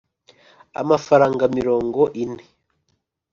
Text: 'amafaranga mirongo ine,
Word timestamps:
'amafaranga 0.79 1.43
mirongo 1.57 2.01
ine, 2.23 2.45